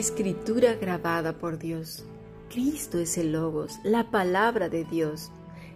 escritura 0.00 0.76
grabada 0.76 1.34
por 1.34 1.58
Dios. 1.58 2.04
Cristo 2.48 2.98
es 2.98 3.18
el 3.18 3.32
Logos, 3.32 3.78
la 3.84 4.10
palabra 4.10 4.70
de 4.70 4.84
Dios. 4.84 5.30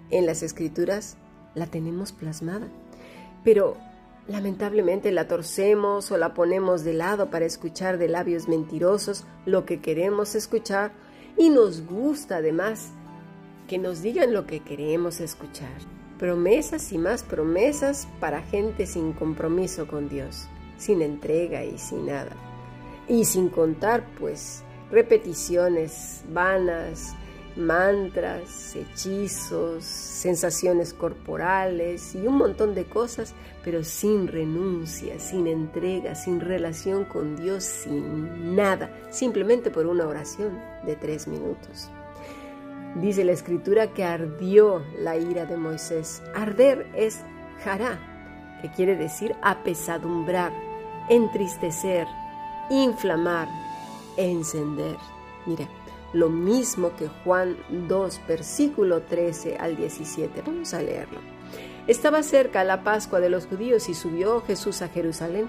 En 0.09 0.25
las 0.25 0.43
escrituras 0.43 1.19
la 1.55 1.67
tenemos 1.67 2.13
plasmada, 2.13 2.67
pero 3.45 3.77
lamentablemente 4.27 5.13
la 5.13 5.29
torcemos 5.29 6.11
o 6.11 6.17
la 6.17 6.33
ponemos 6.33 6.85
de 6.85 6.95
lado 6.95 7.29
para 7.29 7.45
escuchar 7.45 7.99
de 7.99 8.09
labios 8.09 8.49
mentirosos 8.49 9.27
lo 9.45 9.67
que 9.67 9.83
queremos 9.83 10.35
escuchar 10.35 10.93
y 11.37 11.51
nos 11.51 11.87
gusta 11.87 12.37
además 12.37 12.93
que 13.69 13.77
nos 13.77 14.01
digan 14.01 14.33
lo 14.33 14.47
que 14.47 14.61
queremos 14.61 15.21
escuchar. 15.21 15.83
Promesas 16.19 16.93
y 16.93 16.99
más 16.99 17.23
promesas 17.23 18.09
para 18.21 18.41
gente 18.41 18.87
sin 18.87 19.13
compromiso 19.13 19.87
con 19.87 20.09
Dios, 20.09 20.47
sin 20.79 21.03
entrega 21.03 21.63
y 21.63 21.77
sin 21.77 22.07
nada. 22.07 22.54
Y 23.09 23.25
sin 23.25 23.49
contar, 23.49 24.05
pues, 24.19 24.63
repeticiones 24.91 26.23
vanas, 26.29 27.15
mantras, 27.57 28.75
hechizos, 28.75 29.85
sensaciones 29.85 30.93
corporales 30.93 32.15
y 32.15 32.27
un 32.27 32.37
montón 32.39 32.75
de 32.75 32.85
cosas, 32.85 33.35
pero 33.63 33.85
sin 33.85 34.27
renuncia, 34.27 35.19
sin 35.21 35.47
entrega, 35.47 36.15
sin 36.15 36.41
relación 36.41 37.05
con 37.05 37.37
Dios, 37.37 37.65
sin 37.65 38.57
nada, 38.57 38.91
simplemente 39.11 39.71
por 39.71 39.87
una 39.87 40.07
oración 40.07 40.59
de 40.85 40.97
tres 40.97 41.29
minutos. 41.29 41.91
Dice 42.97 43.25
la 43.25 43.33
escritura 43.33 43.93
que 43.93 44.05
ardió 44.05 44.83
la 44.99 45.17
ira 45.17 45.47
de 45.47 45.57
Moisés. 45.57 46.23
Arder 46.35 46.87
es 46.95 47.21
jará, 47.65 47.99
que 48.63 48.71
quiere 48.71 48.97
decir 48.97 49.35
apesadumbrar, 49.43 50.53
entristecer, 51.09 52.07
inflamar, 52.71 53.49
encender. 54.17 54.97
Mira, 55.47 55.69
lo 56.13 56.29
mismo 56.29 56.95
que 56.97 57.09
Juan 57.25 57.57
2, 57.89 58.21
versículo 58.29 59.03
13 59.03 59.57
al 59.59 59.77
17. 59.77 60.43
Vamos 60.47 60.75
a 60.75 60.83
leerlo. 60.83 61.21
Estaba 61.87 62.23
cerca 62.23 62.65
la 62.65 62.83
Pascua 62.83 63.21
de 63.21 63.29
los 63.29 63.47
judíos 63.47 63.89
y 63.89 63.95
subió 63.95 64.41
Jesús 64.43 64.81
a 64.83 64.89
Jerusalén 64.89 65.49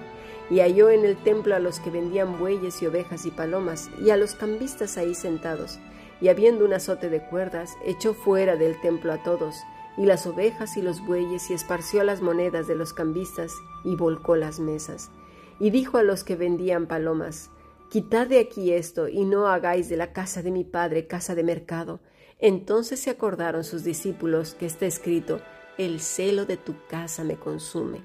y 0.50 0.60
halló 0.60 0.90
en 0.90 1.04
el 1.04 1.16
templo 1.16 1.56
a 1.56 1.60
los 1.60 1.80
que 1.80 1.90
vendían 1.90 2.38
bueyes 2.38 2.82
y 2.82 2.86
ovejas 2.86 3.24
y 3.24 3.30
palomas 3.30 3.88
y 4.04 4.10
a 4.10 4.16
los 4.16 4.34
cambistas 4.34 4.98
ahí 4.98 5.14
sentados 5.14 5.78
y 6.20 6.28
habiendo 6.28 6.64
un 6.64 6.72
azote 6.72 7.10
de 7.10 7.20
cuerdas, 7.20 7.76
echó 7.84 8.14
fuera 8.14 8.56
del 8.56 8.80
templo 8.80 9.12
a 9.12 9.22
todos, 9.22 9.56
y 9.96 10.06
las 10.06 10.26
ovejas 10.26 10.76
y 10.76 10.82
los 10.82 11.04
bueyes, 11.04 11.50
y 11.50 11.54
esparció 11.54 12.02
las 12.04 12.20
monedas 12.20 12.66
de 12.66 12.74
los 12.74 12.92
cambistas, 12.92 13.52
y 13.84 13.96
volcó 13.96 14.36
las 14.36 14.60
mesas. 14.60 15.10
Y 15.58 15.70
dijo 15.70 15.98
a 15.98 16.02
los 16.02 16.24
que 16.24 16.36
vendían 16.36 16.86
palomas, 16.86 17.50
Quitad 17.88 18.26
de 18.26 18.40
aquí 18.40 18.72
esto, 18.72 19.08
y 19.08 19.24
no 19.24 19.46
hagáis 19.46 19.88
de 19.88 19.96
la 19.96 20.12
casa 20.12 20.42
de 20.42 20.50
mi 20.50 20.64
padre 20.64 21.06
casa 21.06 21.34
de 21.34 21.44
mercado. 21.44 22.00
Entonces 22.38 23.00
se 23.00 23.10
acordaron 23.10 23.64
sus 23.64 23.84
discípulos 23.84 24.54
que 24.54 24.66
está 24.66 24.86
escrito, 24.86 25.40
El 25.78 26.00
celo 26.00 26.46
de 26.46 26.56
tu 26.56 26.74
casa 26.88 27.24
me 27.24 27.36
consume. 27.36 28.02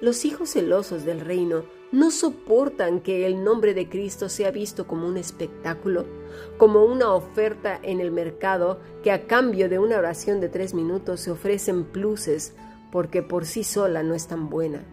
Los 0.00 0.24
hijos 0.24 0.50
celosos 0.50 1.04
del 1.04 1.20
reino 1.20 1.64
no 1.90 2.10
soportan 2.10 3.00
que 3.00 3.26
el 3.26 3.42
nombre 3.42 3.72
de 3.72 3.88
Cristo 3.88 4.28
sea 4.28 4.50
visto 4.50 4.86
como 4.86 5.08
un 5.08 5.16
espectáculo, 5.16 6.04
como 6.58 6.84
una 6.84 7.12
oferta 7.12 7.80
en 7.82 8.00
el 8.00 8.10
mercado 8.10 8.78
que 9.02 9.10
a 9.10 9.26
cambio 9.26 9.68
de 9.68 9.78
una 9.78 9.98
oración 9.98 10.40
de 10.40 10.50
tres 10.50 10.74
minutos 10.74 11.20
se 11.20 11.30
ofrecen 11.30 11.84
pluses 11.84 12.54
porque 12.92 13.22
por 13.22 13.46
sí 13.46 13.64
sola 13.64 14.02
no 14.02 14.14
es 14.14 14.28
tan 14.28 14.50
buena. 14.50 14.84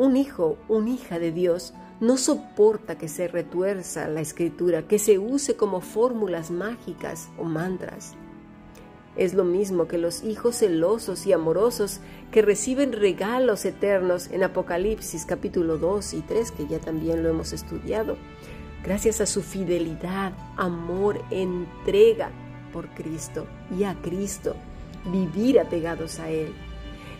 Un 0.00 0.16
hijo, 0.16 0.56
una 0.66 0.88
hija 0.88 1.18
de 1.18 1.30
Dios, 1.30 1.74
no 2.00 2.16
soporta 2.16 2.96
que 2.96 3.06
se 3.06 3.28
retuerza 3.28 4.08
la 4.08 4.22
escritura, 4.22 4.88
que 4.88 4.98
se 4.98 5.18
use 5.18 5.56
como 5.56 5.82
fórmulas 5.82 6.50
mágicas 6.50 7.28
o 7.36 7.44
mantras. 7.44 8.14
Es 9.14 9.34
lo 9.34 9.44
mismo 9.44 9.88
que 9.88 9.98
los 9.98 10.24
hijos 10.24 10.56
celosos 10.56 11.26
y 11.26 11.34
amorosos 11.34 12.00
que 12.32 12.40
reciben 12.40 12.94
regalos 12.94 13.66
eternos 13.66 14.30
en 14.30 14.42
Apocalipsis 14.42 15.26
capítulo 15.26 15.76
2 15.76 16.14
y 16.14 16.22
3, 16.22 16.50
que 16.52 16.66
ya 16.66 16.78
también 16.78 17.22
lo 17.22 17.28
hemos 17.28 17.52
estudiado, 17.52 18.16
gracias 18.82 19.20
a 19.20 19.26
su 19.26 19.42
fidelidad, 19.42 20.32
amor, 20.56 21.20
entrega 21.30 22.30
por 22.72 22.88
Cristo 22.94 23.46
y 23.78 23.84
a 23.84 23.94
Cristo, 24.00 24.56
vivir 25.12 25.60
apegados 25.60 26.20
a 26.20 26.30
Él. 26.30 26.54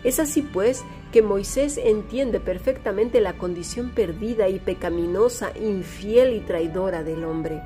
Es 0.03 0.19
así 0.19 0.41
pues 0.41 0.83
que 1.11 1.21
Moisés 1.21 1.77
entiende 1.77 2.39
perfectamente 2.39 3.19
la 3.19 3.33
condición 3.33 3.89
perdida 3.89 4.47
y 4.47 4.59
pecaminosa, 4.59 5.51
infiel 5.57 6.33
y 6.33 6.39
traidora 6.39 7.03
del 7.03 7.25
hombre. 7.25 7.61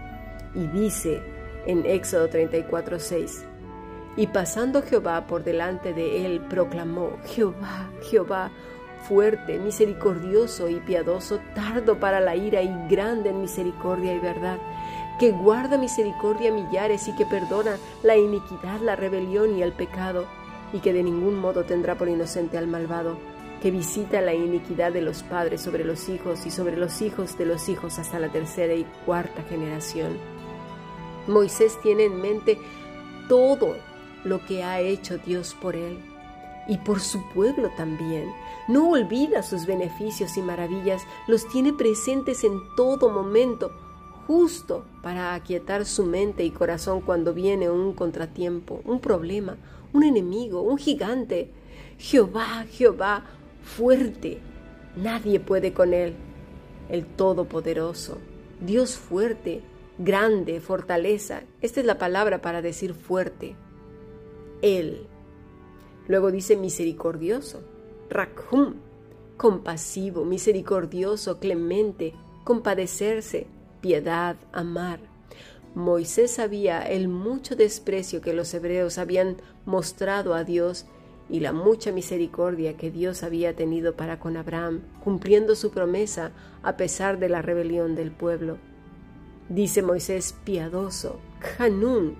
Y 0.56 0.68
dice 0.68 1.22
en 1.68 1.86
Éxodo 1.86 2.28
34, 2.30 3.00
6, 3.00 3.46
y 4.18 4.28
pasando 4.28 4.82
Jehová 4.82 5.28
por 5.28 5.44
delante 5.44 5.94
de 5.94 6.26
él, 6.26 6.42
proclamó, 6.50 7.18
Jehová, 7.26 7.90
Jehová, 8.10 8.52
fuerte, 9.08 9.60
misericordioso 9.60 10.70
y 10.70 10.76
piadoso, 10.80 11.40
tardo 11.54 12.00
para 12.00 12.22
la 12.22 12.36
ira 12.36 12.62
y 12.62 12.88
grande 12.90 13.30
en 13.30 13.42
misericordia 13.42 14.14
y 14.14 14.20
verdad, 14.20 14.58
que 15.20 15.32
guarda 15.32 15.78
misericordia 15.78 16.52
millares 16.52 17.08
y 17.08 17.16
que 17.16 17.26
perdona 17.26 17.78
la 18.04 18.16
iniquidad, 18.16 18.80
la 18.82 18.96
rebelión 18.96 19.58
y 19.58 19.64
el 19.64 19.74
pecado, 19.74 20.26
y 20.72 20.80
que 20.80 20.94
de 20.94 21.04
ningún 21.04 21.38
modo 21.38 21.64
tendrá 21.64 21.96
por 21.96 22.08
inocente 22.08 22.58
al 22.58 22.68
malvado, 22.68 23.18
que 23.66 23.72
visita 23.72 24.22
la 24.22 24.36
iniquidad 24.36 24.94
de 24.94 25.02
los 25.02 25.24
padres 25.24 25.59
sobre 25.59 25.84
los 25.84 26.08
hijos 26.08 26.46
y 26.46 26.52
sobre 26.52 26.78
los 26.78 27.02
hijos 27.02 27.36
de 27.36 27.48
los 27.48 27.68
hijos 27.68 27.98
hasta 27.98 28.20
la 28.20 28.31
tercera 28.31 28.76
y 28.76 28.86
cuarta 29.08 29.42
generación. 29.50 30.20
Moisés 31.26 31.76
tiene 31.81 32.03
en 32.03 32.22
mente 32.22 32.59
todo 33.28 33.76
lo 34.24 34.46
que 34.46 34.64
ha 34.64 34.81
hecho 34.81 35.18
Dios 35.18 35.58
por 35.59 35.76
él 35.76 35.98
y 36.68 36.78
por 36.78 37.00
su 37.00 37.28
pueblo 37.30 37.72
también. 37.76 38.31
No 38.68 38.92
olvida 38.92 39.42
sus 39.42 39.66
beneficios 39.66 40.38
y 40.38 40.44
maravillas, 40.44 41.02
los 41.26 41.47
tiene 41.47 41.74
presentes 41.74 42.44
en 42.44 42.59
todo 42.78 43.09
momento, 43.09 43.72
justo 44.28 44.86
para 45.02 45.34
aquietar 45.34 45.86
su 45.86 46.06
mente 46.06 46.44
y 46.44 46.52
corazón 46.52 47.02
cuando 47.02 47.34
viene 47.34 47.68
un 47.72 47.94
contratiempo, 47.94 48.82
un 48.86 49.00
problema, 49.00 49.58
un 49.92 50.03
enemigo, 50.03 50.62
un 50.62 50.78
gigante. 50.78 51.50
Jehová, 51.97 52.66
Jehová, 52.70 53.24
fuerte, 53.66 54.40
nadie 54.96 55.40
puede 55.42 55.74
con 55.74 55.94
él. 55.94 56.14
El 56.88 57.06
Todopoderoso, 57.06 58.20
Dios 58.62 58.96
fuerte, 58.96 59.62
grande, 59.98 60.62
fortaleza. 60.62 61.42
Esta 61.62 61.80
es 61.80 61.86
la 61.86 61.98
palabra 61.98 62.42
para 62.42 62.62
decir 62.62 62.94
fuerte. 62.94 63.56
Él. 64.62 65.08
Luego 66.08 66.31
dice 66.31 66.56
misericordioso, 66.56 67.64
rakhum, 68.09 68.76
compasivo, 69.38 70.24
misericordioso, 70.24 71.40
clemente, 71.40 72.14
compadecerse, 72.44 73.47
piedad, 73.82 74.36
amar. 74.53 75.00
Moisés 75.74 76.32
sabía 76.32 76.82
el 76.84 77.09
mucho 77.09 77.56
desprecio 77.56 78.22
que 78.22 78.34
los 78.34 78.53
hebreos 78.53 78.97
habían 78.97 79.38
mostrado 79.66 80.34
a 80.34 80.44
Dios 80.44 80.86
y 81.30 81.40
la 81.40 81.53
mucha 81.53 81.91
misericordia 81.91 82.78
que 82.78 82.91
Dios 82.91 83.24
había 83.24 83.56
tenido 83.56 83.96
para 83.96 84.19
con 84.19 84.38
Abraham, 84.38 84.81
cumpliendo 85.03 85.56
su 85.56 85.72
promesa 85.72 86.31
a 86.62 86.78
pesar 86.78 87.19
de 87.19 87.30
la 87.30 87.41
rebelión 87.41 87.96
del 87.96 88.12
pueblo. 88.12 88.58
Dice 89.50 89.82
Moisés 89.82 90.35
piadoso, 90.44 91.20
Hanún, 91.58 92.16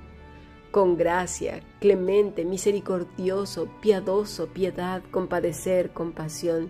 con 0.71 0.97
gracia, 0.97 1.62
clemente, 1.80 2.45
misericordioso, 2.45 3.69
piadoso, 3.81 4.47
piedad, 4.47 5.01
compadecer, 5.12 5.91
compasión. 5.91 6.69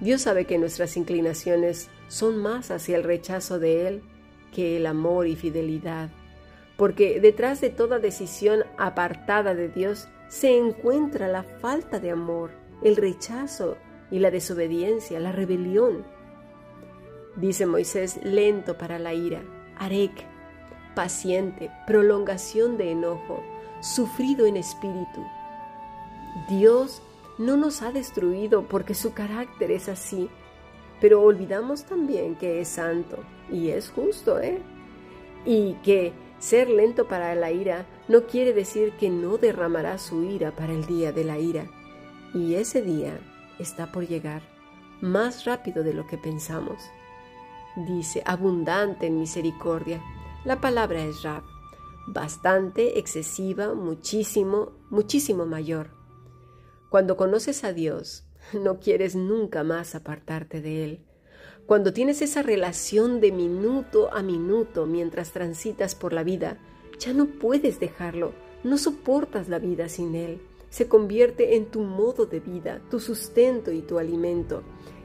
Dios 0.00 0.22
sabe 0.22 0.46
que 0.46 0.58
nuestras 0.58 0.96
inclinaciones 0.96 1.90
son 2.08 2.38
más 2.38 2.70
hacia 2.70 2.96
el 2.96 3.04
rechazo 3.04 3.58
de 3.58 3.86
Él 3.88 4.02
que 4.52 4.76
el 4.76 4.86
amor 4.86 5.26
y 5.26 5.36
fidelidad, 5.36 6.10
porque 6.76 7.20
detrás 7.20 7.60
de 7.60 7.70
toda 7.70 7.98
decisión 7.98 8.64
apartada 8.78 9.54
de 9.54 9.68
Dios 9.68 10.08
se 10.32 10.56
encuentra 10.56 11.28
la 11.28 11.42
falta 11.42 12.00
de 12.00 12.10
amor, 12.10 12.52
el 12.82 12.96
rechazo 12.96 13.76
y 14.10 14.18
la 14.18 14.30
desobediencia, 14.30 15.20
la 15.20 15.30
rebelión. 15.30 16.06
Dice 17.36 17.66
Moisés, 17.66 18.18
lento 18.24 18.78
para 18.78 18.98
la 18.98 19.12
ira, 19.12 19.42
Arek, 19.76 20.24
paciente, 20.94 21.70
prolongación 21.86 22.78
de 22.78 22.92
enojo, 22.92 23.42
sufrido 23.82 24.46
en 24.46 24.56
espíritu. 24.56 25.22
Dios 26.48 27.02
no 27.36 27.58
nos 27.58 27.82
ha 27.82 27.92
destruido 27.92 28.66
porque 28.66 28.94
su 28.94 29.12
carácter 29.12 29.70
es 29.70 29.90
así, 29.90 30.30
pero 30.98 31.20
olvidamos 31.20 31.84
también 31.84 32.36
que 32.36 32.62
es 32.62 32.68
santo 32.68 33.18
y 33.50 33.68
es 33.68 33.90
justo, 33.90 34.40
¿eh? 34.40 34.62
Y 35.44 35.74
que 35.82 36.14
ser 36.42 36.68
lento 36.68 37.06
para 37.06 37.36
la 37.36 37.52
ira 37.52 37.86
no 38.08 38.26
quiere 38.26 38.52
decir 38.52 38.94
que 38.98 39.08
no 39.08 39.38
derramará 39.38 39.96
su 39.96 40.24
ira 40.24 40.50
para 40.50 40.72
el 40.72 40.86
día 40.86 41.12
de 41.12 41.22
la 41.22 41.38
ira. 41.38 41.70
Y 42.34 42.56
ese 42.56 42.82
día 42.82 43.20
está 43.60 43.92
por 43.92 44.08
llegar 44.08 44.42
más 45.00 45.44
rápido 45.44 45.84
de 45.84 45.94
lo 45.94 46.04
que 46.08 46.18
pensamos. 46.18 46.82
dice, 47.76 48.24
abundante 48.26 49.06
en 49.06 49.20
misericordia. 49.20 50.02
La 50.44 50.60
palabra 50.60 51.04
es 51.04 51.22
Rab, 51.22 51.44
bastante, 52.08 52.98
excesiva, 52.98 53.74
muchísimo, 53.74 54.72
muchísimo 54.90 55.46
mayor. 55.46 55.90
Cuando 56.88 57.16
conoces 57.16 57.62
a 57.62 57.72
Dios, 57.72 58.24
no 58.52 58.80
quieres 58.80 59.14
nunca 59.14 59.62
más 59.62 59.94
apartarte 59.94 60.60
de 60.60 60.84
Él. 60.84 61.06
Cuando 61.72 61.94
tienes 61.94 62.20
esa 62.20 62.42
relación 62.42 63.22
de 63.22 63.32
minuto 63.32 64.12
a 64.12 64.22
minuto 64.22 64.84
mientras 64.84 65.32
transitas 65.32 65.94
por 65.94 66.12
la 66.12 66.22
vida, 66.22 66.58
ya 66.98 67.14
no 67.14 67.24
puedes 67.24 67.80
dejarlo, 67.80 68.34
no 68.62 68.76
soportas 68.76 69.48
la 69.48 69.58
vida 69.58 69.88
sin 69.88 70.14
Él. 70.14 70.42
Se 70.68 70.86
convierte 70.86 71.56
en 71.56 71.64
tu 71.64 71.80
modo 71.80 72.26
de 72.26 72.40
vida, 72.40 72.82
tu 72.90 73.00
sustento 73.00 73.72
y 73.72 73.80
tu 73.80 73.98
alimento. 73.98 74.62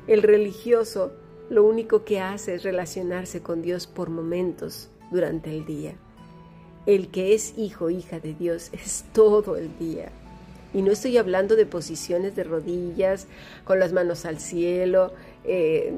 El 0.07 0.23
religioso 0.23 1.13
lo 1.49 1.63
único 1.63 2.03
que 2.03 2.19
hace 2.19 2.55
es 2.55 2.63
relacionarse 2.63 3.41
con 3.41 3.61
Dios 3.61 3.87
por 3.87 4.09
momentos 4.09 4.89
durante 5.09 5.55
el 5.55 5.65
día. 5.65 5.95
El 6.85 7.11
que 7.11 7.33
es 7.33 7.57
hijo, 7.57 7.89
hija 7.89 8.19
de 8.19 8.33
Dios, 8.33 8.71
es 8.73 9.05
todo 9.13 9.55
el 9.55 9.77
día. 9.77 10.11
Y 10.77 10.83
no 10.83 10.91
estoy 10.91 11.17
hablando 11.17 11.55
de 11.55 11.65
posiciones 11.65 12.35
de 12.35 12.43
rodillas, 12.43 13.25
con 13.63 13.79
las 13.79 13.93
manos 13.93 14.25
al 14.25 14.39
cielo, 14.39 15.11
eh, 15.43 15.91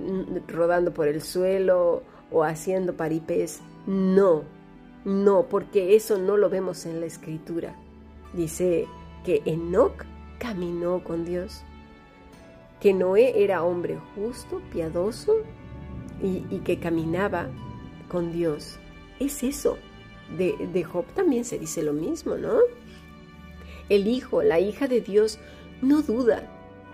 rodando 0.48 0.94
por 0.94 1.10
el 1.10 1.22
suelo 1.22 2.02
o 2.32 2.46
haciendo 2.46 2.94
paripés. 2.94 3.60
No, 3.86 4.46
no, 5.04 5.48
porque 5.50 5.98
eso 5.98 6.18
no 6.18 6.38
lo 6.38 6.50
vemos 6.50 6.86
en 6.86 7.02
la 7.02 7.08
escritura. 7.08 7.76
Dice 8.32 8.88
que 9.26 9.42
Enoch 9.44 10.06
caminó 10.38 11.04
con 11.04 11.26
Dios 11.26 11.62
que 12.80 12.94
Noé 12.94 13.44
era 13.44 13.66
hombre 13.66 14.00
justo, 14.16 14.62
piadoso 14.72 15.34
y, 16.24 16.40
que 16.60 16.80
caminaba 16.80 17.50
con 18.08 18.32
Dios. 18.32 18.80
Es 19.20 19.44
eso. 19.44 19.78
De 20.38 20.84
Job 20.86 21.06
también 21.16 21.44
se 21.44 21.60
dice 21.60 21.84
lo 21.84 21.92
mismo, 21.92 22.38
¿no? 22.38 22.60
El 23.90 24.08
hijo, 24.08 24.44
la 24.44 24.60
hija 24.60 24.88
de 24.88 25.02
Dios, 25.02 25.40
no 25.82 26.02
duda, 26.02 26.44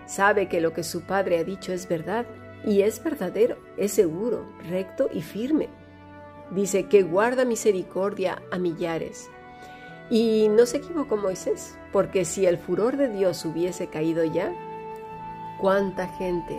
sabe 0.06 0.48
que 0.48 0.60
lo 0.60 0.72
que 0.72 0.82
su 0.82 1.02
padre 1.02 1.38
ha 1.38 1.44
dicho 1.44 1.72
es 1.72 1.88
verdad 1.88 2.26
y 2.64 2.82
es 2.82 3.02
verdadero, 3.02 3.58
es 3.76 3.92
seguro, 3.92 4.46
recto 4.68 5.08
y 5.12 5.22
firme. 5.22 5.68
Dice 6.50 6.86
que 6.86 7.02
guarda 7.02 7.44
misericordia 7.44 8.42
a 8.50 8.58
millares. 8.58 9.28
Y 10.10 10.48
no 10.48 10.66
se 10.66 10.78
equivocó 10.78 11.16
Moisés, 11.16 11.76
porque 11.92 12.24
si 12.24 12.46
el 12.46 12.58
furor 12.58 12.96
de 12.96 13.08
Dios 13.08 13.44
hubiese 13.44 13.88
caído 13.88 14.24
ya, 14.24 14.52
cuánta 15.60 16.06
gente 16.08 16.56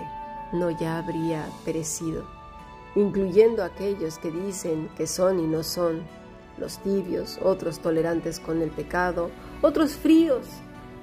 no 0.51 0.69
ya 0.71 0.97
habría 0.97 1.45
perecido, 1.63 2.25
incluyendo 2.95 3.63
aquellos 3.63 4.17
que 4.19 4.31
dicen 4.31 4.89
que 4.97 5.07
son 5.07 5.39
y 5.39 5.47
no 5.47 5.63
son, 5.63 6.03
los 6.57 6.81
tibios, 6.83 7.39
otros 7.43 7.79
tolerantes 7.79 8.39
con 8.39 8.61
el 8.61 8.69
pecado, 8.69 9.29
otros 9.61 9.93
fríos. 9.95 10.47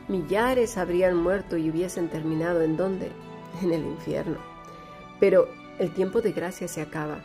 Millares 0.08 0.76
habrían 0.76 1.16
muerto 1.16 1.56
y 1.56 1.70
hubiesen 1.70 2.08
terminado 2.08 2.62
en 2.62 2.76
dónde? 2.76 3.10
En 3.62 3.72
el 3.72 3.84
infierno. 3.84 4.38
Pero 5.20 5.48
el 5.78 5.92
tiempo 5.92 6.20
de 6.20 6.32
gracia 6.32 6.68
se 6.68 6.80
acaba. 6.80 7.22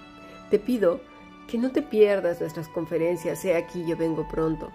Te 0.49 0.59
pido 0.59 1.01
que 1.47 1.57
no 1.57 1.71
te 1.71 1.81
pierdas 1.81 2.39
nuestras 2.39 2.67
conferencias, 2.69 3.41
sea 3.41 3.57
aquí 3.57 3.83
yo 3.87 3.97
vengo 3.97 4.27
pronto. 4.27 4.69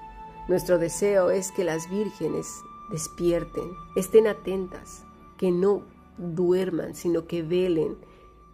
Nuestro 0.48 0.78
deseo 0.78 1.30
es 1.30 1.52
que 1.52 1.64
las 1.64 1.88
vírgenes 1.88 2.62
despierten, 2.90 3.70
estén 3.96 4.26
atentas, 4.26 5.04
que 5.38 5.50
no 5.50 5.84
duerman, 6.18 6.94
sino 6.94 7.26
que 7.26 7.42
velen, 7.42 7.96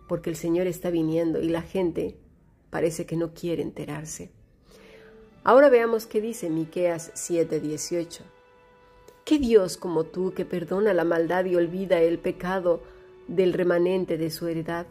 porque 0.06 0.30
el 0.30 0.36
Señor 0.36 0.66
está 0.66 0.90
viniendo 0.90 1.40
y 1.40 1.48
la 1.48 1.62
gente 1.62 2.18
parece 2.70 3.06
que 3.06 3.16
no 3.16 3.32
quiere 3.34 3.62
enterarse. 3.62 4.30
Ahora 5.42 5.70
veamos 5.70 6.06
qué 6.06 6.20
dice 6.20 6.50
Miqueas 6.50 7.12
7:18. 7.14 8.24
¿Qué 9.24 9.38
Dios 9.38 9.78
como 9.78 10.04
tú 10.04 10.34
que 10.34 10.44
perdona 10.44 10.92
la 10.92 11.04
maldad 11.04 11.46
y 11.46 11.56
olvida 11.56 12.00
el 12.00 12.18
pecado 12.18 12.82
del 13.26 13.54
remanente 13.54 14.18
de 14.18 14.30
su 14.30 14.48
heredad? 14.48 14.86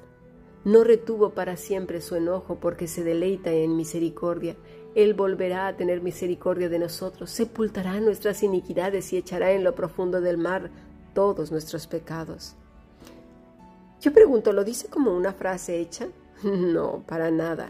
No 0.66 0.84
retuvo 0.84 1.32
para 1.32 1.56
siempre 1.56 2.02
su 2.02 2.16
enojo 2.16 2.56
porque 2.56 2.88
se 2.88 3.04
deleita 3.04 3.52
en 3.52 3.76
misericordia. 3.76 4.56
Él 4.96 5.14
volverá 5.14 5.68
a 5.68 5.78
tener 5.78 6.02
misericordia 6.02 6.68
de 6.68 6.80
nosotros, 6.80 7.30
sepultará 7.30 8.00
nuestras 8.00 8.42
iniquidades 8.42 9.14
y 9.14 9.18
echará 9.18 9.52
en 9.52 9.64
lo 9.64 9.76
profundo 9.76 10.20
del 10.20 10.40
mar 10.40 10.72
todos 11.14 11.52
nuestros 11.52 11.86
pecados. 11.86 12.56
Yo 14.02 14.12
pregunto, 14.14 14.52
¿lo 14.52 14.64
dice 14.64 14.88
como 14.88 15.16
una 15.16 15.34
frase 15.34 15.80
hecha? 15.80 16.08
No, 16.44 17.04
para 17.06 17.30
nada. 17.30 17.70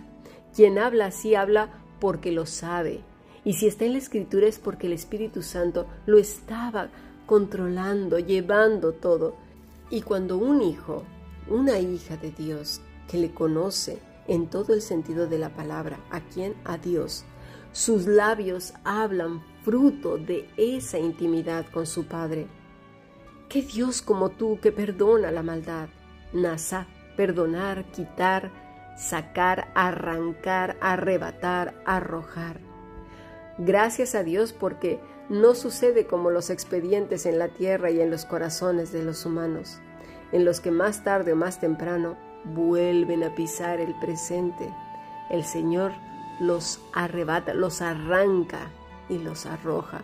Quien 0.55 0.77
habla 0.77 1.07
así 1.07 1.35
habla 1.35 1.69
porque 1.99 2.31
lo 2.31 2.45
sabe. 2.45 3.01
Y 3.43 3.53
si 3.53 3.67
está 3.67 3.85
en 3.85 3.93
la 3.93 3.99
escritura 3.99 4.47
es 4.47 4.59
porque 4.59 4.87
el 4.87 4.93
Espíritu 4.93 5.41
Santo 5.41 5.87
lo 6.05 6.17
estaba 6.17 6.89
controlando, 7.25 8.19
llevando 8.19 8.93
todo. 8.93 9.35
Y 9.89 10.01
cuando 10.01 10.37
un 10.37 10.61
hijo, 10.61 11.03
una 11.47 11.79
hija 11.79 12.17
de 12.17 12.31
Dios, 12.31 12.81
que 13.09 13.17
le 13.17 13.31
conoce 13.31 13.99
en 14.27 14.47
todo 14.47 14.73
el 14.73 14.81
sentido 14.81 15.27
de 15.27 15.39
la 15.39 15.49
palabra, 15.49 15.99
a 16.11 16.21
quien 16.21 16.55
a 16.63 16.77
Dios, 16.77 17.25
sus 17.71 18.05
labios 18.05 18.73
hablan 18.83 19.41
fruto 19.63 20.17
de 20.17 20.47
esa 20.57 20.99
intimidad 20.99 21.65
con 21.71 21.85
su 21.85 22.05
Padre. 22.05 22.47
¿Qué 23.47 23.61
Dios 23.63 24.01
como 24.01 24.29
tú 24.29 24.59
que 24.61 24.71
perdona 24.71 25.31
la 25.31 25.43
maldad? 25.43 25.89
Nasa, 26.33 26.87
perdonar, 27.17 27.85
quitar, 27.91 28.51
sacar, 28.99 29.69
arrancar, 29.75 30.75
arrebatar, 30.81 31.73
arrojar. 31.85 32.59
Gracias 33.57 34.13
a 34.13 34.23
Dios 34.23 34.51
porque 34.51 34.99
no 35.29 35.55
sucede 35.55 36.05
como 36.05 36.29
los 36.29 36.49
expedientes 36.49 37.25
en 37.25 37.39
la 37.39 37.47
tierra 37.47 37.91
y 37.91 38.01
en 38.01 38.11
los 38.11 38.25
corazones 38.25 38.91
de 38.91 39.03
los 39.03 39.25
humanos, 39.25 39.79
en 40.31 40.43
los 40.43 40.59
que 40.59 40.71
más 40.71 41.03
tarde 41.03 41.33
o 41.33 41.35
más 41.35 41.61
temprano 41.61 42.17
vuelven 42.43 43.23
a 43.23 43.33
pisar 43.35 43.79
el 43.79 43.95
presente. 43.99 44.69
El 45.29 45.45
Señor 45.45 45.93
los 46.41 46.81
arrebata, 46.93 47.53
los 47.53 47.81
arranca 47.81 48.69
y 49.07 49.17
los 49.17 49.45
arroja, 49.45 50.01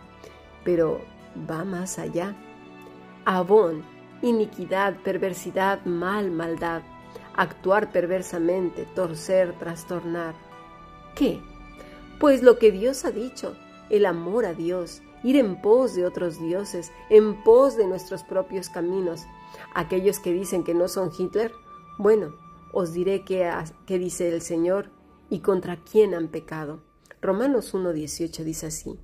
pero 0.64 1.00
va 1.48 1.64
más 1.64 1.98
allá. 1.98 2.34
Abón, 3.26 3.84
iniquidad, 4.22 4.94
perversidad, 5.02 5.84
mal, 5.84 6.30
maldad, 6.30 6.82
actuar 7.36 7.92
perversamente, 7.92 8.86
torcer, 8.94 9.58
trastornar. 9.58 10.34
¿Qué? 11.14 11.40
Pues 12.18 12.42
lo 12.42 12.58
que 12.58 12.72
Dios 12.72 13.04
ha 13.04 13.10
dicho, 13.10 13.56
el 13.90 14.06
amor 14.06 14.46
a 14.46 14.54
Dios, 14.54 15.02
ir 15.22 15.36
en 15.36 15.60
pos 15.60 15.94
de 15.94 16.06
otros 16.06 16.40
dioses, 16.40 16.92
en 17.10 17.42
pos 17.42 17.76
de 17.76 17.86
nuestros 17.86 18.22
propios 18.22 18.68
caminos. 18.68 19.26
Aquellos 19.74 20.18
que 20.18 20.32
dicen 20.32 20.64
que 20.64 20.74
no 20.74 20.88
son 20.88 21.10
Hitler, 21.16 21.52
bueno, 21.98 22.34
os 22.72 22.92
diré 22.92 23.24
qué, 23.24 23.50
qué 23.86 23.98
dice 23.98 24.28
el 24.28 24.42
Señor 24.42 24.90
y 25.30 25.40
contra 25.40 25.76
quién 25.76 26.14
han 26.14 26.28
pecado. 26.28 26.80
Romanos 27.20 27.74
1.18 27.74 28.44
dice 28.44 28.66
así, 28.66 28.98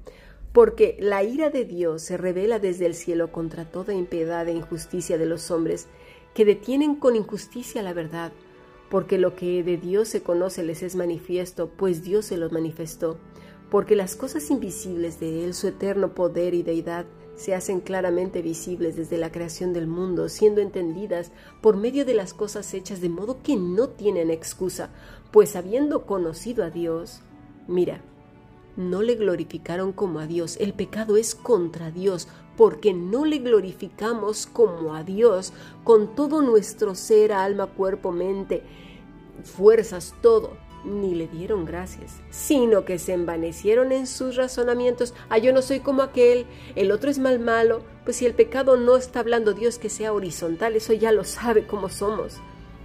porque 0.53 0.97
la 1.01 1.23
ira 1.23 1.51
de 1.51 1.65
Dios 1.65 2.03
se 2.03 2.17
revela 2.17 2.59
desde 2.59 2.87
el 2.87 2.95
cielo 2.95 3.33
contra 3.33 3.65
toda 3.65 3.95
impiedad 3.95 4.47
e 4.49 4.53
injusticia 4.53 5.19
de 5.19 5.27
los 5.27 5.51
hombres, 5.51 5.89
que 6.35 6.45
detienen 6.45 6.97
con 6.97 7.17
injusticia 7.17 7.83
la 7.83 7.93
verdad, 7.93 8.33
porque 8.91 9.19
lo 9.19 9.35
que 9.35 9.62
de 9.62 9.77
Dios 9.77 10.09
se 10.09 10.23
conoce 10.23 10.62
les 10.62 10.83
es 10.83 10.97
manifiesto, 10.97 11.69
pues 11.69 12.03
Dios 12.03 12.27
se 12.27 12.37
los 12.37 12.53
manifestó, 12.53 13.19
porque 13.71 13.97
las 13.97 14.17
cosas 14.17 14.51
invisibles 14.51 15.19
de 15.19 15.45
Él, 15.45 15.55
su 15.55 15.69
eterno 15.69 16.15
poder 16.15 16.55
y 16.55 16.62
deidad, 16.62 17.07
se 17.37 17.55
hacen 17.55 17.81
claramente 17.81 18.43
visibles 18.43 18.97
desde 18.97 19.17
la 19.17 19.33
creación 19.33 19.73
del 19.73 19.87
mundo, 19.87 20.29
siendo 20.29 20.61
entendidas 20.61 21.33
por 21.61 21.77
medio 21.77 22.05
de 22.05 22.15
las 22.15 22.35
cosas 22.35 22.73
hechas 22.75 23.01
de 23.01 23.09
modo 23.09 23.43
que 23.43 23.57
no 23.57 23.89
tienen 23.89 24.31
excusa, 24.31 24.91
pues 25.31 25.57
habiendo 25.57 26.05
conocido 26.05 26.62
a 26.62 26.71
Dios, 26.71 27.21
mira, 27.67 28.03
no 28.76 29.02
le 29.02 29.14
glorificaron 29.14 29.93
como 29.93 30.19
a 30.19 30.26
Dios. 30.26 30.57
El 30.61 30.73
pecado 30.73 31.17
es 31.17 31.35
contra 31.35 31.91
Dios, 31.91 32.29
porque 32.57 32.93
no 32.93 33.25
le 33.25 33.38
glorificamos 33.38 34.47
como 34.47 34.95
a 34.95 35.02
Dios 35.02 35.52
con 35.85 36.14
todo 36.14 36.43
nuestro 36.43 36.95
ser, 36.95 37.33
alma, 37.33 37.67
cuerpo, 37.67 38.12
mente, 38.12 38.62
fuerzas, 39.45 40.14
todo. 40.23 40.57
Ni 40.85 41.14
le 41.14 41.29
dieron 41.29 41.64
gracias, 41.64 42.21
sino 42.31 42.85
que 42.85 42.99
se 42.99 43.12
envanecieron 43.12 43.93
en 43.93 44.09
sus 44.09 44.35
razonamientos. 44.35 45.14
Ah, 45.29 45.38
yo 45.38 45.52
no 45.52 45.62
soy 45.62 45.79
como 45.79 46.02
aquel, 46.02 46.45
el 46.75 46.91
otro 46.91 47.09
es 47.09 47.21
mal 47.21 47.38
malo. 47.38 47.83
Pues 48.05 48.17
si 48.17 48.26
el 48.26 48.35
pecado 48.35 48.76
no 48.76 48.97
está 48.97 49.21
hablando 49.21 49.52
Dios 49.52 49.79
que 49.79 49.88
sea 49.88 50.12
horizontal, 50.12 50.75
eso 50.75 50.93
ya 50.93 51.12
lo 51.12 51.23
sabe 51.23 51.69
cómo 51.69 51.88
somos. 51.88 52.38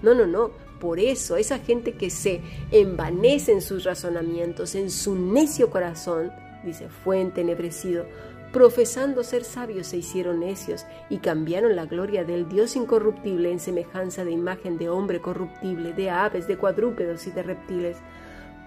No, 0.04 0.14
no, 0.14 0.28
no. 0.28 0.52
Por 0.80 1.00
eso, 1.00 1.38
esa 1.38 1.60
gente 1.60 1.94
que 1.94 2.10
se 2.10 2.42
envanece 2.72 3.52
en 3.52 3.62
sus 3.62 3.84
razonamientos, 3.84 4.76
en 4.76 4.92
su 4.92 5.16
necio 5.16 5.70
corazón, 5.70 6.32
dice, 6.64 6.90
fue 6.90 7.22
entenebrecido, 7.22 8.06
profesando 8.52 9.24
ser 9.24 9.44
sabios 9.44 9.88
se 9.88 9.98
hicieron 9.98 10.40
necios 10.40 10.86
y 11.10 11.18
cambiaron 11.18 11.76
la 11.76 11.86
gloria 11.86 12.24
del 12.24 12.48
Dios 12.48 12.76
incorruptible 12.76 13.52
en 13.52 13.60
semejanza 13.60 14.24
de 14.24 14.32
imagen 14.32 14.78
de 14.78 14.90
hombre 14.90 15.20
corruptible, 15.20 15.94
de 15.94 16.10
aves, 16.10 16.48
de 16.48 16.58
cuadrúpedos 16.58 17.28
y 17.28 17.32
de 17.32 17.44
reptiles, 17.44 17.98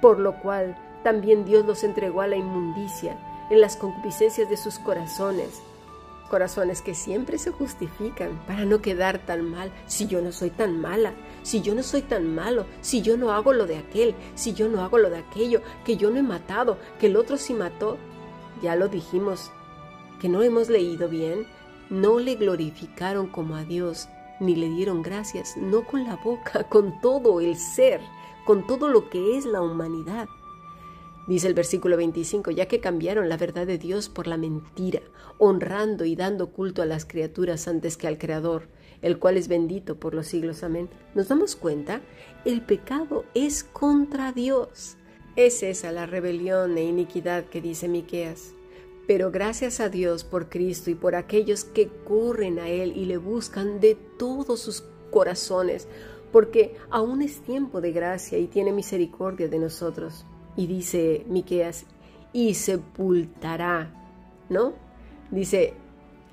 por 0.00 0.18
lo 0.18 0.40
cual 0.40 0.76
también 1.02 1.44
Dios 1.44 1.64
los 1.64 1.82
entregó 1.84 2.20
a 2.20 2.26
la 2.26 2.36
inmundicia 2.36 3.16
en 3.50 3.60
las 3.60 3.76
concupiscencias 3.76 4.48
de 4.48 4.56
sus 4.56 4.78
corazones, 4.78 5.62
corazones 6.30 6.80
que 6.80 6.94
siempre 6.94 7.36
se 7.36 7.50
justifican 7.50 8.40
para 8.46 8.64
no 8.64 8.80
quedar 8.80 9.18
tan 9.26 9.50
mal, 9.50 9.70
si 9.86 10.06
yo 10.06 10.22
no 10.22 10.32
soy 10.32 10.48
tan 10.48 10.80
mala, 10.80 11.12
si 11.42 11.60
yo 11.60 11.74
no 11.74 11.82
soy 11.82 12.00
tan 12.00 12.34
malo, 12.34 12.64
si 12.80 13.02
yo 13.02 13.18
no 13.18 13.32
hago 13.32 13.52
lo 13.52 13.66
de 13.66 13.76
aquel, 13.76 14.14
si 14.34 14.54
yo 14.54 14.68
no 14.68 14.82
hago 14.82 14.96
lo 14.96 15.10
de 15.10 15.18
aquello, 15.18 15.60
que 15.84 15.98
yo 15.98 16.10
no 16.10 16.18
he 16.18 16.22
matado, 16.22 16.78
que 16.98 17.08
el 17.08 17.16
otro 17.16 17.36
sí 17.36 17.52
mató. 17.52 17.98
Ya 18.62 18.76
lo 18.76 18.88
dijimos, 18.88 19.50
que 20.20 20.28
no 20.28 20.42
hemos 20.42 20.70
leído 20.70 21.08
bien, 21.08 21.46
no 21.90 22.18
le 22.18 22.36
glorificaron 22.36 23.26
como 23.26 23.56
a 23.56 23.64
Dios, 23.64 24.08
ni 24.38 24.54
le 24.54 24.68
dieron 24.68 25.02
gracias, 25.02 25.56
no 25.56 25.84
con 25.84 26.04
la 26.04 26.16
boca, 26.16 26.64
con 26.68 27.00
todo 27.00 27.40
el 27.40 27.56
ser, 27.56 28.00
con 28.46 28.66
todo 28.66 28.88
lo 28.88 29.10
que 29.10 29.36
es 29.36 29.44
la 29.44 29.60
humanidad. 29.60 30.28
Dice 31.26 31.46
el 31.46 31.54
versículo 31.54 31.96
25, 31.96 32.50
ya 32.50 32.66
que 32.66 32.80
cambiaron 32.80 33.28
la 33.28 33.36
verdad 33.36 33.66
de 33.66 33.78
Dios 33.78 34.08
por 34.08 34.26
la 34.26 34.36
mentira, 34.36 35.00
honrando 35.38 36.04
y 36.04 36.16
dando 36.16 36.50
culto 36.50 36.82
a 36.82 36.86
las 36.86 37.04
criaturas 37.04 37.68
antes 37.68 37.96
que 37.96 38.08
al 38.08 38.18
Creador, 38.18 38.68
el 39.02 39.18
cual 39.18 39.36
es 39.36 39.48
bendito 39.48 39.96
por 39.96 40.14
los 40.14 40.26
siglos. 40.26 40.62
Amén. 40.62 40.88
¿Nos 41.14 41.28
damos 41.28 41.56
cuenta? 41.56 42.00
El 42.44 42.62
pecado 42.62 43.24
es 43.34 43.64
contra 43.64 44.32
Dios. 44.32 44.96
Es 45.36 45.62
esa 45.62 45.92
la 45.92 46.06
rebelión 46.06 46.76
e 46.76 46.84
iniquidad 46.84 47.44
que 47.44 47.60
dice 47.60 47.86
Miqueas. 47.86 48.54
Pero 49.06 49.30
gracias 49.30 49.80
a 49.80 49.88
Dios 49.88 50.24
por 50.24 50.48
Cristo 50.48 50.90
y 50.90 50.94
por 50.94 51.14
aquellos 51.14 51.64
que 51.64 51.88
corren 52.04 52.58
a 52.58 52.68
Él 52.68 52.96
y 52.96 53.06
le 53.06 53.16
buscan 53.16 53.80
de 53.80 53.94
todos 53.94 54.60
sus 54.60 54.84
corazones, 55.10 55.88
porque 56.32 56.76
aún 56.90 57.22
es 57.22 57.40
tiempo 57.42 57.80
de 57.80 57.92
gracia 57.92 58.38
y 58.38 58.46
tiene 58.46 58.72
misericordia 58.72 59.48
de 59.48 59.58
nosotros. 59.58 60.26
Y 60.60 60.66
dice 60.66 61.24
Miqueas, 61.26 61.86
y 62.34 62.52
sepultará, 62.52 63.88
¿no? 64.50 64.74
Dice, 65.30 65.72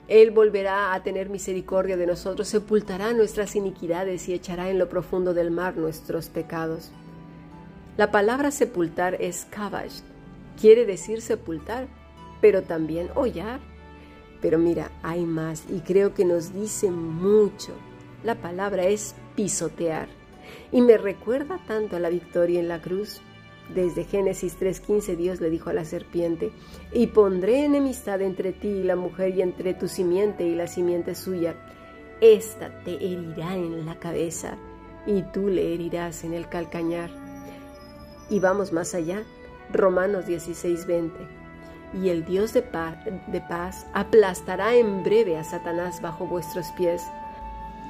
Él 0.09 0.31
volverá 0.31 0.93
a 0.93 1.01
tener 1.01 1.29
misericordia 1.29 1.95
de 1.95 2.07
nosotros, 2.07 2.49
sepultará 2.49 3.13
nuestras 3.13 3.55
iniquidades 3.55 4.27
y 4.27 4.33
echará 4.33 4.69
en 4.69 4.79
lo 4.79 4.89
profundo 4.89 5.33
del 5.33 5.49
mar 5.49 5.77
nuestros 5.77 6.27
pecados. 6.27 6.91
La 7.95 8.11
palabra 8.11 8.51
sepultar 8.51 9.15
es 9.21 9.45
kabash, 9.45 10.01
quiere 10.59 10.85
decir 10.85 11.21
sepultar 11.21 11.87
pero 12.41 12.63
también 12.63 13.09
hollar. 13.15 13.59
Pero 14.41 14.59
mira, 14.59 14.91
hay 15.03 15.25
más 15.25 15.63
y 15.69 15.79
creo 15.79 16.13
que 16.13 16.25
nos 16.25 16.53
dice 16.53 16.91
mucho. 16.91 17.73
La 18.23 18.35
palabra 18.35 18.83
es 18.83 19.15
pisotear 19.35 20.07
y 20.71 20.81
me 20.81 20.97
recuerda 20.97 21.59
tanto 21.65 21.95
a 21.95 21.99
la 21.99 22.09
victoria 22.09 22.59
en 22.59 22.67
la 22.67 22.81
cruz. 22.81 23.21
Desde 23.73 24.05
Génesis 24.05 24.57
3:15 24.57 25.15
Dios 25.15 25.41
le 25.41 25.49
dijo 25.49 25.69
a 25.69 25.73
la 25.73 25.85
serpiente, 25.85 26.51
y 26.91 27.07
pondré 27.07 27.65
enemistad 27.65 28.21
entre 28.21 28.53
ti 28.53 28.67
y 28.67 28.83
la 28.83 28.95
mujer 28.95 29.35
y 29.35 29.41
entre 29.41 29.73
tu 29.73 29.87
simiente 29.87 30.45
y 30.45 30.55
la 30.55 30.67
simiente 30.67 31.15
suya. 31.15 31.55
Esta 32.21 32.83
te 32.83 32.95
herirá 32.95 33.55
en 33.55 33.85
la 33.85 33.99
cabeza 33.99 34.57
y 35.05 35.21
tú 35.33 35.47
le 35.47 35.73
herirás 35.73 36.23
en 36.23 36.33
el 36.33 36.49
calcañar. 36.49 37.11
Y 38.29 38.39
vamos 38.39 38.73
más 38.73 38.95
allá, 38.95 39.23
Romanos 39.71 40.25
16:20 40.25 41.37
y 41.93 42.09
el 42.09 42.25
Dios 42.25 42.53
de 42.53 42.61
paz, 42.61 42.97
de 43.27 43.41
paz 43.41 43.85
aplastará 43.93 44.75
en 44.75 45.03
breve 45.03 45.37
a 45.37 45.43
Satanás 45.43 46.01
bajo 46.01 46.25
vuestros 46.25 46.67
pies. 46.77 47.01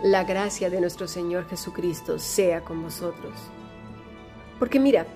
La 0.03 0.23
gracia 0.23 0.69
de 0.69 0.79
nuestro 0.79 1.07
Señor 1.07 1.47
Jesucristo 1.47 2.19
sea 2.19 2.61
con 2.61 2.83
vosotros. 2.83 3.33
Porque 4.59 4.79
mira, 4.79 5.07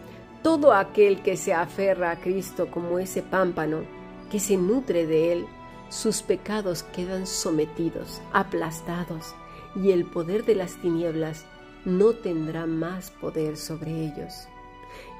todo 0.44 0.74
aquel 0.74 1.22
que 1.22 1.38
se 1.38 1.54
aferra 1.54 2.12
a 2.12 2.20
Cristo 2.20 2.70
como 2.72 3.00
ese 3.00 3.22
pámpano, 3.22 3.84
que 4.30 4.40
se 4.40 4.58
nutre 4.58 5.06
de 5.06 5.34
Él, 5.34 5.48
sus 5.90 6.22
pecados 6.22 6.84
quedan 6.84 7.28
sometidos, 7.28 8.22
aplastados, 8.34 9.36
y 9.76 9.92
el 9.92 10.06
poder 10.06 10.46
de 10.46 10.56
las 10.56 10.76
tinieblas 10.82 11.46
no 11.86 12.14
tendrá 12.14 12.66
más 12.66 13.12
poder 13.12 13.58
sobre 13.58 14.06
ellos. 14.06 14.48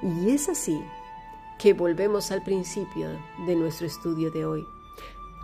Y 0.02 0.32
es 0.32 0.50
así 0.50 0.82
que 1.60 1.74
volvemos 1.74 2.32
al 2.32 2.44
principio 2.44 3.10
de 3.46 3.56
nuestro 3.56 3.88
estudio 3.88 4.32
de 4.32 4.46
hoy. 4.46 4.66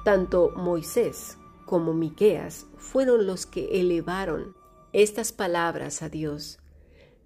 Tanto 0.03 0.51
Moisés 0.55 1.37
como 1.65 1.93
Miqueas 1.93 2.65
fueron 2.77 3.27
los 3.27 3.45
que 3.45 3.79
elevaron 3.79 4.55
estas 4.93 5.31
palabras 5.31 6.01
a 6.01 6.09
Dios 6.09 6.59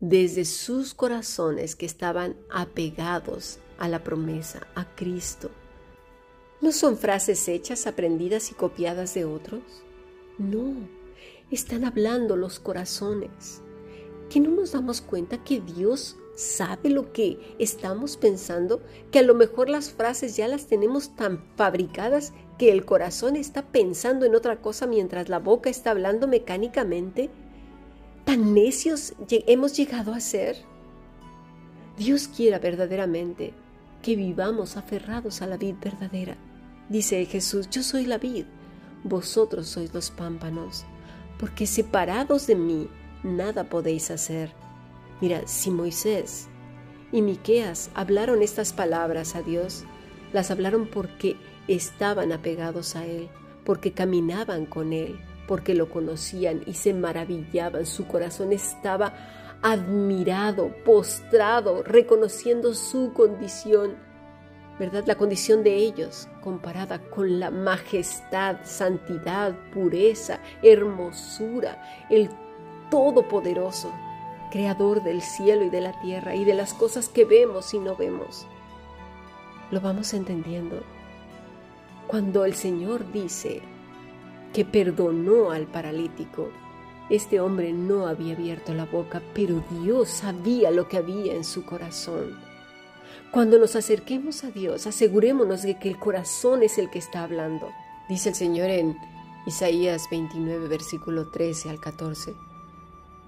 desde 0.02 0.46
sus 0.46 0.94
corazones 0.94 1.76
que 1.76 1.86
estaban 1.86 2.36
apegados 2.50 3.60
a 3.78 3.88
la 3.88 4.04
promesa, 4.04 4.68
a 4.76 4.94
Cristo. 4.96 5.50
¿No 6.60 6.72
son 6.72 6.98
frases 6.98 7.48
hechas, 7.48 7.88
aprendidas 7.88 8.52
y 8.52 8.56
copiadas 8.56 9.14
de 9.14 9.26
otros? 9.26 9.62
No, 10.38 10.74
están 11.52 11.86
hablando 11.86 12.36
los 12.36 12.60
corazones. 12.60 13.62
¿Que 14.30 14.40
no 14.40 14.50
nos 14.52 14.72
damos 14.72 15.02
cuenta 15.02 15.44
que 15.44 15.62
Dios 15.62 16.18
sabe 16.36 16.90
lo 16.90 17.12
que 17.14 17.56
estamos 17.60 18.18
pensando, 18.18 18.82
que 19.12 19.20
a 19.20 19.24
lo 19.24 19.36
mejor 19.36 19.70
las 19.70 19.92
frases 19.92 20.36
ya 20.36 20.48
las 20.48 20.66
tenemos 20.68 21.16
tan 21.16 21.44
fabricadas 21.56 22.34
que 22.58 22.72
el 22.72 22.86
corazón 22.86 23.36
está 23.36 23.64
pensando 23.72 24.26
en 24.26 24.36
otra 24.36 24.62
cosa 24.62 24.88
mientras 24.88 25.30
la 25.30 25.40
boca 25.40 25.70
está 25.70 25.92
hablando 25.92 26.28
mecánicamente. 26.28 27.30
¿Tan 28.32 28.54
necios 28.54 29.14
hemos 29.30 29.76
llegado 29.76 30.14
a 30.14 30.22
ser? 30.22 30.56
Dios 31.98 32.30
quiera 32.30 32.60
verdaderamente 32.60 33.54
que 34.02 34.16
vivamos 34.16 34.78
aferrados 34.78 35.42
a 35.42 35.48
la 35.48 35.58
vid 35.58 35.76
verdadera. 35.84 36.38
Dice 36.88 37.26
Jesús, 37.26 37.70
yo 37.70 37.84
soy 37.84 38.06
la 38.06 38.18
vid, 38.20 38.46
vosotros 39.04 39.68
sois 39.68 39.94
los 39.94 40.12
pámpanos, 40.12 40.86
porque 41.42 41.68
separados 41.68 42.48
de 42.48 42.56
mí 42.56 42.88
nada 43.22 43.66
podéis 43.66 44.10
hacer. 44.12 44.54
Mira, 45.20 45.46
si 45.46 45.70
Moisés 45.70 46.48
y 47.12 47.22
Miqueas 47.22 47.90
hablaron 47.96 48.42
estas 48.42 48.72
palabras 48.72 49.36
a 49.36 49.42
Dios, 49.42 49.84
las 50.32 50.52
hablaron 50.52 50.88
porque 50.88 51.36
estaban 51.68 52.32
apegados 52.32 52.96
a 52.96 53.06
Él, 53.06 53.28
porque 53.66 53.92
caminaban 53.92 54.66
con 54.66 54.94
Él, 54.94 55.20
porque 55.52 55.76
lo 55.76 55.90
conocían 55.90 56.62
y 56.66 56.76
se 56.76 56.94
maravillaban. 56.94 57.86
Su 57.86 58.08
corazón 58.08 58.54
estaba 58.54 59.14
admirado, 59.62 60.74
postrado, 60.86 61.84
reconociendo 61.84 62.74
su 62.74 63.12
condición, 63.12 63.98
¿verdad? 64.80 65.04
La 65.08 65.16
condición 65.16 65.62
de 65.62 65.76
ellos 65.76 66.30
comparada 66.42 67.00
con 67.00 67.42
la 67.42 67.52
majestad, 67.52 68.60
santidad, 68.64 69.54
pureza, 69.74 70.40
hermosura, 70.64 72.08
el 72.10 72.30
Todopoderoso 72.90 73.92
creador 74.52 75.04
del 75.04 75.22
cielo 75.22 75.66
y 75.66 75.70
de 75.70 75.82
la 75.82 76.00
tierra 76.00 76.34
y 76.34 76.46
de 76.46 76.54
las 76.54 76.74
cosas 76.74 77.10
que 77.10 77.26
vemos 77.26 77.74
y 77.74 77.80
no 77.80 77.98
vemos. 77.98 78.48
Lo 79.70 79.82
vamos 79.82 80.14
entendiendo. 80.14 80.82
Cuando 82.08 82.46
el 82.46 82.54
Señor 82.54 83.12
dice 83.12 83.62
que 84.54 84.66
perdonó 84.66 85.52
al 85.52 85.68
paralítico, 85.68 86.50
este 87.10 87.42
hombre 87.42 87.74
no 87.74 88.08
había 88.08 88.36
abierto 88.36 88.74
la 88.74 88.86
boca, 88.86 89.22
pero 89.34 89.62
Dios 89.82 90.10
sabía 90.10 90.72
lo 90.72 90.88
que 90.88 90.98
había 90.98 91.34
en 91.36 91.44
su 91.44 91.66
corazón. 91.66 92.40
Cuando 93.32 93.60
nos 93.60 93.76
acerquemos 93.76 94.44
a 94.44 94.52
Dios, 94.52 94.88
asegurémonos 94.88 95.62
de 95.64 95.78
que 95.78 95.90
el 95.90 96.00
corazón 96.00 96.64
es 96.64 96.78
el 96.78 96.90
que 96.90 97.00
está 97.00 97.24
hablando. 97.24 97.70
Dice 98.08 98.30
el 98.30 98.36
Señor 98.36 98.70
en 98.70 98.98
Isaías 99.46 100.08
29, 100.10 100.68
versículo 100.68 101.30
13 101.32 101.70
al 101.70 101.80
14. 101.80 102.34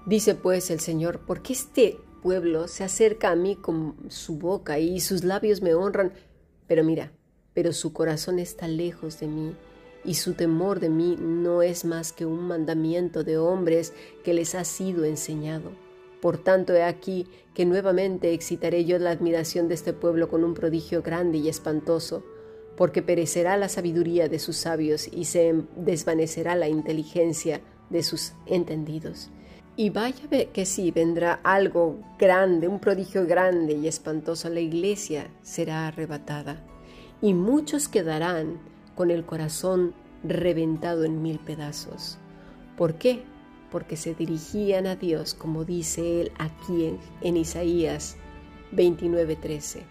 Dice 0.06 0.34
pues 0.34 0.70
el 0.70 0.80
Señor, 0.80 1.20
porque 1.26 1.52
este 1.52 1.98
pueblo 2.22 2.68
se 2.68 2.84
acerca 2.84 3.30
a 3.30 3.36
mí 3.36 3.56
con 3.56 3.96
su 4.08 4.38
boca 4.38 4.78
y 4.78 5.00
sus 5.00 5.24
labios 5.24 5.60
me 5.60 5.74
honran, 5.74 6.12
pero 6.66 6.84
mira, 6.84 7.12
pero 7.52 7.72
su 7.72 7.92
corazón 7.92 8.38
está 8.38 8.66
lejos 8.66 9.20
de 9.20 9.26
mí 9.26 9.54
y 10.04 10.14
su 10.14 10.34
temor 10.34 10.80
de 10.80 10.90
mí 10.90 11.16
no 11.18 11.62
es 11.62 11.84
más 11.84 12.12
que 12.12 12.26
un 12.26 12.46
mandamiento 12.46 13.24
de 13.24 13.38
hombres 13.38 13.92
que 14.22 14.34
les 14.34 14.54
ha 14.54 14.64
sido 14.64 15.04
enseñado. 15.04 15.72
Por 16.20 16.38
tanto, 16.38 16.74
he 16.74 16.82
aquí 16.82 17.26
que 17.52 17.66
nuevamente 17.66 18.32
excitaré 18.32 18.84
yo 18.84 18.98
la 18.98 19.10
admiración 19.10 19.68
de 19.68 19.74
este 19.74 19.92
pueblo 19.92 20.28
con 20.28 20.42
un 20.42 20.54
prodigio 20.54 21.02
grande 21.02 21.38
y 21.38 21.48
espantoso, 21.48 22.24
porque 22.76 23.02
perecerá 23.02 23.56
la 23.56 23.68
sabiduría 23.68 24.28
de 24.28 24.38
sus 24.38 24.56
sabios 24.56 25.08
y 25.12 25.26
se 25.26 25.54
desvanecerá 25.76 26.56
la 26.56 26.68
inteligencia 26.68 27.60
de 27.90 28.02
sus 28.02 28.32
entendidos. 28.46 29.30
Y 29.76 29.90
vaya 29.90 30.28
que 30.52 30.66
sí, 30.66 30.92
vendrá 30.92 31.40
algo 31.42 31.98
grande, 32.18 32.68
un 32.68 32.78
prodigio 32.78 33.26
grande 33.26 33.74
y 33.74 33.88
espantoso. 33.88 34.48
La 34.48 34.60
iglesia 34.60 35.28
será 35.42 35.88
arrebatada 35.88 36.64
y 37.20 37.34
muchos 37.34 37.88
quedarán 37.88 38.60
con 38.94 39.10
el 39.10 39.24
corazón 39.24 39.94
reventado 40.22 41.04
en 41.04 41.22
mil 41.22 41.38
pedazos. 41.38 42.18
¿Por 42.76 42.94
qué? 42.94 43.24
Porque 43.70 43.96
se 43.96 44.14
dirigían 44.14 44.86
a 44.86 44.96
Dios, 44.96 45.34
como 45.34 45.64
dice 45.64 46.20
él 46.20 46.32
aquí 46.38 46.86
en, 46.86 46.98
en 47.20 47.36
Isaías 47.36 48.16
29:13, 48.72 49.82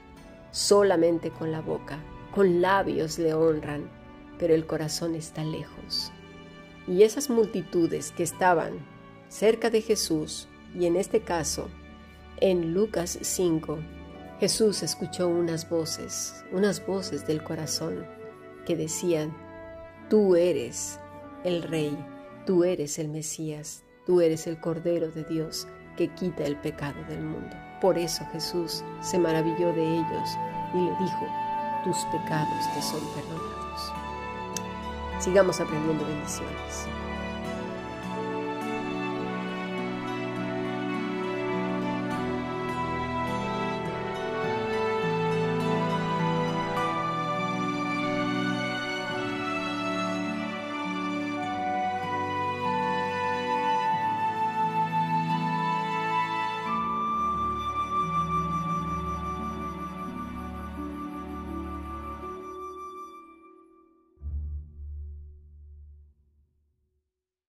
solamente 0.52 1.32
con 1.32 1.52
la 1.52 1.62
boca, 1.62 2.00
con 2.34 2.62
labios 2.62 3.20
le 3.20 3.34
honran, 3.34 3.90
pero 4.40 4.54
el 4.54 4.66
corazón 4.66 5.16
está 5.16 5.44
lejos. 5.44 6.12
Y 6.88 7.04
esas 7.04 7.30
multitudes 7.30 8.12
que 8.12 8.24
estaban 8.24 8.74
cerca 9.30 9.70
de 9.70 9.82
Jesús, 9.82 10.48
y 10.76 10.86
en 10.86 10.98
este 10.98 11.22
caso, 11.22 11.70
en 12.38 12.74
Lucas 12.74 13.18
5, 13.22 13.78
Jesús 14.40 14.84
escuchó 14.84 15.30
unas 15.30 15.70
voces, 15.70 16.44
unas 16.52 16.86
voces 16.86 17.26
del 17.26 17.44
corazón 17.44 18.06
que 18.66 18.76
decían, 18.76 19.36
tú 20.10 20.36
eres 20.36 21.00
el 21.44 21.64
Rey, 21.64 21.98
tú 22.46 22.64
eres 22.64 23.00
el 23.00 23.10
Mesías, 23.10 23.84
tú 24.06 24.22
eres 24.22 24.48
el 24.48 24.60
Cordero 24.60 25.12
de 25.12 25.24
Dios 25.24 25.68
que 25.98 26.08
quita 26.10 26.44
el 26.44 26.56
pecado 26.58 27.04
del 27.08 27.22
mundo. 27.22 27.56
Por 27.82 27.98
eso 27.98 28.26
Jesús 28.32 28.84
se 29.02 29.20
maravilló 29.20 29.74
de 29.74 29.84
ellos 29.84 30.30
y 30.74 30.78
le 30.78 30.92
dijo, 30.92 31.28
tus 31.84 31.98
pecados 32.06 32.74
te 32.74 32.82
son 32.82 33.02
perdonados. 33.14 33.94
Sigamos 35.20 35.60
aprendiendo 35.60 36.06
bendiciones. 36.06 36.88